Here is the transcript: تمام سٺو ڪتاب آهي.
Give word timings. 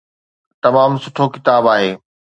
تمام 0.63 0.91
سٺو 1.03 1.25
ڪتاب 1.33 1.63
آهي. 1.75 1.91